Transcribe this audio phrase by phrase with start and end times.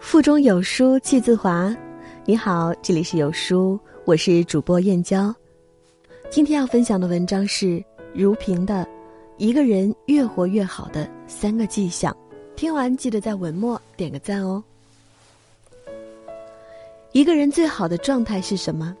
[0.00, 1.74] 腹中有书气自华。
[2.24, 5.34] 你好，这里是有书，我是主播燕娇。
[6.30, 8.74] 今天要分享的文章是如萍的
[9.38, 12.12] 《一个人越活越好的三个迹象》。
[12.54, 14.62] 听完记得在文末点个赞哦。
[17.12, 18.96] 一个人最好的状态是什么？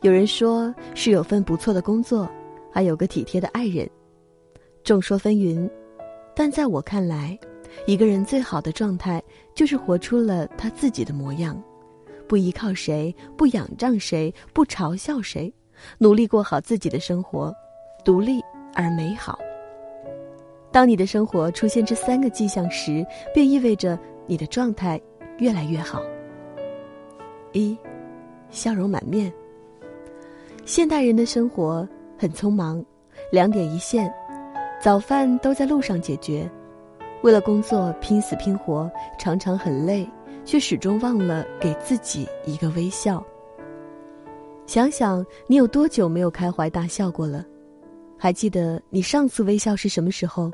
[0.00, 2.28] 有人说是有份不错的工作，
[2.72, 3.88] 还有个体贴的爱人。
[4.82, 5.68] 众说纷纭，
[6.34, 7.38] 但在我看来。
[7.84, 9.22] 一个人最好的状态，
[9.54, 11.60] 就是活出了他自己的模样，
[12.26, 15.52] 不依靠谁，不仰仗谁，不嘲笑谁，
[15.98, 17.54] 努力过好自己的生活，
[18.04, 18.42] 独立
[18.74, 19.38] 而美好。
[20.72, 25.00] 当你的生活出现这三个迹象时，便意味着你的状态
[25.38, 26.02] 越来越好。
[27.52, 27.76] 一，
[28.50, 29.32] 笑容满面。
[30.64, 32.84] 现代人的生活很匆忙，
[33.30, 34.12] 两点一线，
[34.82, 36.50] 早饭都在路上解决。
[37.22, 40.08] 为了工作拼死拼活，常常很累，
[40.44, 43.24] 却始终忘了给自己一个微笑。
[44.66, 47.44] 想想你有多久没有开怀大笑过了？
[48.18, 50.50] 还记得你上次微笑是什么时候？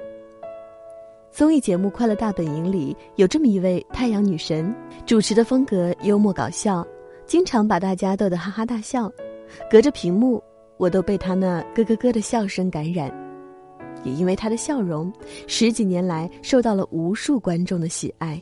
[1.31, 4.75] 综艺节目《快乐大本营》里有这么一位太阳女神，
[5.07, 6.87] 主持的风格幽默搞笑，
[7.25, 9.11] 经常把大家逗得哈哈大笑。
[9.71, 10.43] 隔着屏幕，
[10.77, 13.11] 我都被她那咯咯咯的笑声感染。
[14.05, 15.13] 也因为他的笑容，
[15.47, 18.41] 十几年来受到了无数观众的喜爱。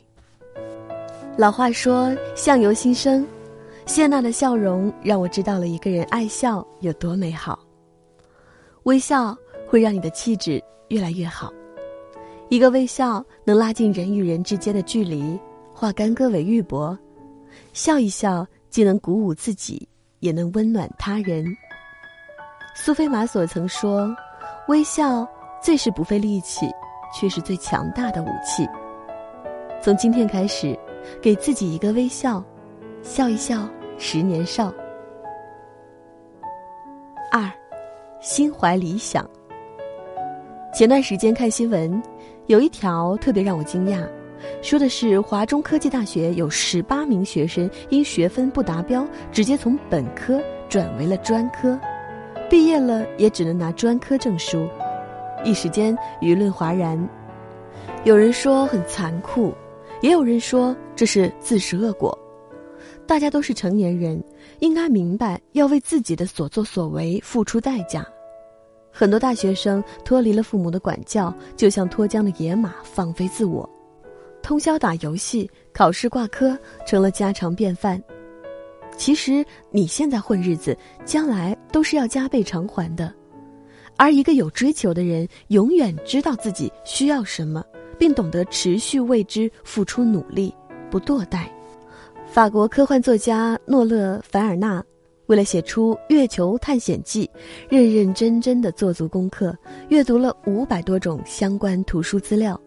[1.37, 3.25] 老话说“相由心生”，
[3.85, 7.59] 谢娜的笑容让我知道了一个人爱笑有多美好。
[8.83, 9.35] 微笑
[9.67, 11.53] 会让你的气质越来越好，
[12.49, 15.39] 一个微笑能拉近人与人之间的距离，
[15.73, 16.97] 化干戈为玉帛。
[17.73, 19.87] 笑一笑，既能鼓舞自己，
[20.19, 21.45] 也能温暖他人。
[22.75, 24.13] 苏菲玛索曾说
[24.67, 25.27] ：“微笑。”
[25.61, 26.65] 最是不费力气，
[27.13, 28.67] 却是最强大的武器。
[29.79, 30.77] 从今天开始，
[31.21, 32.43] 给自己一个微笑，
[33.03, 34.73] 笑一笑，十年少。
[37.31, 37.47] 二，
[38.19, 39.23] 心怀理想。
[40.73, 42.01] 前段时间看新闻，
[42.47, 44.03] 有一条特别让我惊讶，
[44.63, 51.79] 说的是华中科技大学有十八名学生因学分不达标，直接从本科转为了专科，
[52.49, 54.67] 毕业了也只能拿专科证书。
[55.43, 56.97] 一时间舆论哗然，
[58.03, 59.53] 有人说很残酷，
[60.01, 62.17] 也有人说这是自食恶果。
[63.07, 64.23] 大家都是成年人，
[64.59, 68.05] 应该明白要为自己的所作所为付出代价。
[68.91, 73.69] 很多大学生脱离了父母的管教，就像脱缰的野马，放飞自我，
[74.41, 78.01] 通宵打游戏，考试挂科成了家常便饭。
[78.97, 83.13] 其实你现在混日子，将来都是要加倍偿还的。
[84.01, 87.63] 而一个有追求的人，永远知道自己需要什么，
[87.99, 90.51] 并懂得持续为之付出努力，
[90.89, 91.43] 不堕怠。
[92.25, 94.83] 法国科幻作家诺勒·凡尔纳，
[95.27, 97.29] 为了写出《月球探险记》，
[97.69, 99.55] 认认真真的做足功课，
[99.89, 102.59] 阅读了五百多种相关图书资料。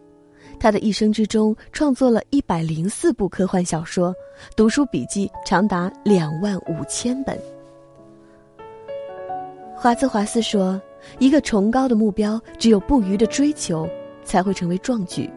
[0.57, 4.15] 他的一生之中，创作了一百零四部科幻小说，
[4.55, 7.37] 读书笔记长达两万五千本。
[9.75, 10.81] 华兹华斯说。
[11.19, 13.87] 一个崇高的目标，只有不渝的追求，
[14.23, 15.29] 才会成为壮举。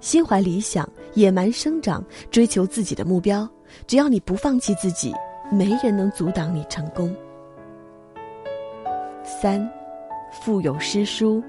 [0.00, 3.48] 心怀理想，野蛮生长，追求自己的目标。
[3.86, 5.12] 只要你不放弃自己，
[5.50, 7.14] 没人能阻挡你成功。
[9.24, 9.66] 三，
[10.30, 11.42] 腹有诗书。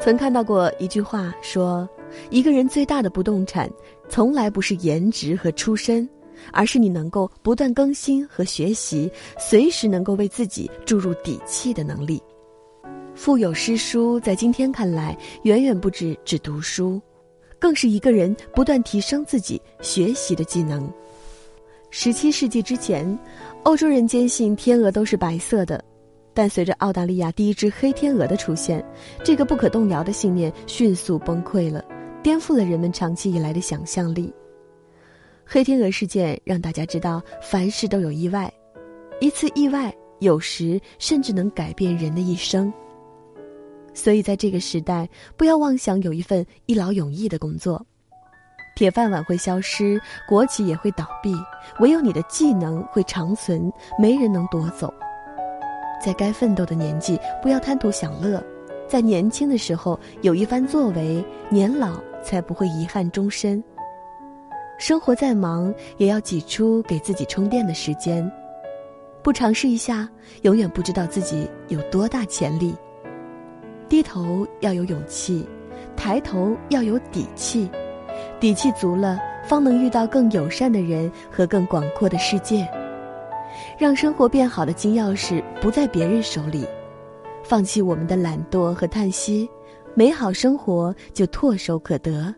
[0.00, 1.88] 曾看到过一句话说：
[2.30, 3.70] 一个人最大的不动产，
[4.08, 6.08] 从来不是颜值和出身。
[6.52, 12.22] 而是你能够不断更新和学习，随时能够为自己注入底气的能力。
[13.14, 17.00] 腹有诗书，在今天看来，远远不止只读书，
[17.58, 20.88] 更是一个人不断提升自己学习的技能。
[21.90, 23.18] 十七世纪之前，
[23.64, 25.82] 欧洲人坚信天鹅都是白色的，
[26.32, 28.84] 但随着澳大利亚第一只黑天鹅的出现，
[29.24, 31.84] 这个不可动摇的信念迅速崩溃了，
[32.22, 34.32] 颠覆了人们长期以来的想象力。
[35.50, 38.52] 黑天鹅事件让大家知道，凡事都有意外，
[39.18, 42.70] 一次意外有时甚至能改变人的一生。
[43.94, 45.08] 所以，在这个时代，
[45.38, 47.82] 不要妄想有一份一劳永逸的工作，
[48.76, 49.98] 铁饭碗会消失，
[50.28, 51.34] 国企也会倒闭，
[51.80, 54.92] 唯有你的技能会长存，没人能夺走。
[56.04, 58.44] 在该奋斗的年纪，不要贪图享乐，
[58.86, 63.64] 在年轻的时候有一番作为，年老才不会遗憾终身。
[64.78, 68.30] 生活再忙，也要挤出给自己充电的时间。
[69.22, 70.08] 不尝试一下，
[70.42, 72.74] 永远不知道自己有多大潜力。
[73.88, 75.44] 低头要有勇气，
[75.96, 77.68] 抬头要有底气，
[78.38, 82.66] 底气足了，方能遇到更友善的人和更广阔的世界。
[83.76, 86.64] 让生活变好的金钥匙不在别人手里，
[87.42, 89.48] 放弃我们的懒惰和叹息，
[89.94, 92.32] 美好生活就唾手可得。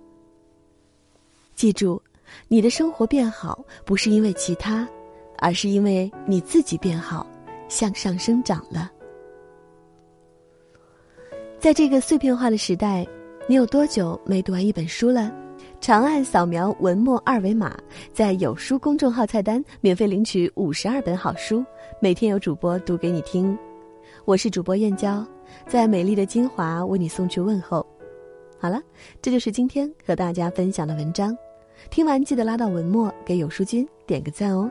[1.54, 2.00] 记住，
[2.48, 4.88] 你的生活变好不是因为其他，
[5.38, 7.26] 而是因为你自己变好，
[7.68, 8.90] 向上生长了。
[11.58, 13.06] 在这个碎片化的时代，
[13.46, 15.30] 你有多久没读完一本书了？
[15.78, 17.76] 长按扫描文末二维码，
[18.12, 21.64] 在有书公众号菜单免费领取五十二本好书，
[22.00, 23.56] 每天有主播读给你听。
[24.24, 25.26] 我是主播燕娇，
[25.66, 27.86] 在美丽的金华为你送去问候。
[28.58, 28.80] 好了，
[29.22, 31.36] 这就是今天和大家分享的文章。
[31.88, 34.70] 听完记得拉到文末给有书君点个赞哦。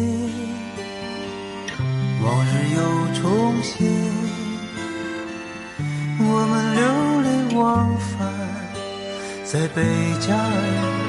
[3.61, 3.87] 又重现，
[6.19, 6.81] 我们流
[7.21, 8.27] 连忘返
[9.45, 9.83] 在贝
[10.19, 11.00] 加尔。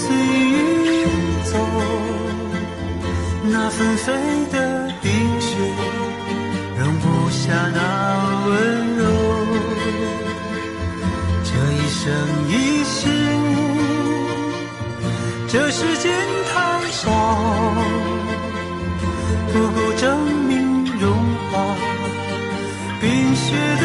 [0.00, 1.06] 随雨
[1.44, 1.52] 走，
[3.44, 4.12] 那纷飞
[4.50, 4.56] 的
[5.02, 5.48] 冰雪，
[6.78, 7.78] 容不下那
[8.46, 8.50] 温
[8.96, 9.00] 柔。
[11.44, 12.00] 这一生
[12.48, 12.50] 一
[12.84, 12.98] 世，
[15.48, 16.10] 这世间
[16.52, 16.54] 太
[16.90, 17.04] 少，
[19.52, 20.02] 不够证
[20.48, 20.50] 明
[20.98, 21.04] 融
[21.50, 21.52] 化
[23.00, 23.46] 冰雪
[23.82, 23.84] 的